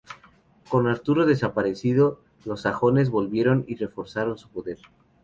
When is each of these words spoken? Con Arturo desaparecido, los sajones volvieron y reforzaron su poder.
Con 0.67 0.87
Arturo 0.87 1.27
desaparecido, 1.27 2.21
los 2.43 2.61
sajones 2.63 3.11
volvieron 3.11 3.65
y 3.67 3.75
reforzaron 3.75 4.35
su 4.35 4.49
poder. 4.49 4.79